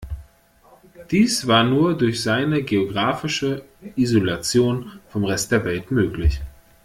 [1.11, 3.63] Dies war nur durch seine geografische
[3.95, 6.41] Isolation vom Rest der Welt möglich.